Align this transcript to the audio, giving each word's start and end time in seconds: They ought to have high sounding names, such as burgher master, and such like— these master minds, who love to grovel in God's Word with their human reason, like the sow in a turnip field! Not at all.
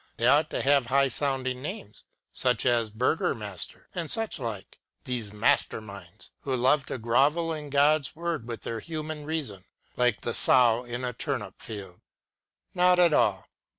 They 0.17 0.25
ought 0.25 0.49
to 0.49 0.63
have 0.63 0.87
high 0.87 1.09
sounding 1.09 1.61
names, 1.61 2.05
such 2.31 2.65
as 2.65 2.89
burgher 2.89 3.35
master, 3.35 3.87
and 3.93 4.09
such 4.09 4.39
like— 4.39 4.79
these 5.05 5.31
master 5.31 5.79
minds, 5.79 6.31
who 6.39 6.55
love 6.55 6.87
to 6.87 6.97
grovel 6.97 7.53
in 7.53 7.69
God's 7.69 8.15
Word 8.15 8.47
with 8.47 8.63
their 8.63 8.79
human 8.79 9.25
reason, 9.25 9.63
like 9.95 10.21
the 10.21 10.33
sow 10.33 10.83
in 10.85 11.05
a 11.05 11.13
turnip 11.13 11.61
field! 11.61 12.01
Not 12.73 12.97
at 12.97 13.13
all. 13.13 13.45